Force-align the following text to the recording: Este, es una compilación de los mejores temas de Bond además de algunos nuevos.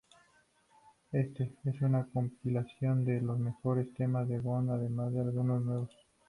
Este, 1.11 1.53
es 1.63 1.79
una 1.83 2.07
compilación 2.11 3.05
de 3.05 3.21
los 3.21 3.37
mejores 3.37 3.93
temas 3.93 4.27
de 4.27 4.39
Bond 4.39 4.71
además 4.71 5.13
de 5.13 5.21
algunos 5.21 5.61
nuevos. 5.63 5.95